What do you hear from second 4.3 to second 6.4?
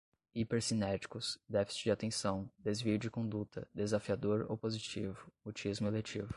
opositivo, mutismo eletivo